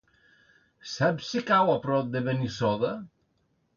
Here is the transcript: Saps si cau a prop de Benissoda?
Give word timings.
Saps 0.93 1.29
si 1.33 1.43
cau 1.51 1.71
a 1.75 1.77
prop 1.85 2.11
de 2.17 2.23
Benissoda? 2.31 2.95